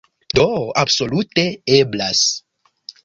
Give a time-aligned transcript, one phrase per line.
[0.37, 0.45] Do,
[0.83, 1.45] absolute
[1.77, 2.25] eblas.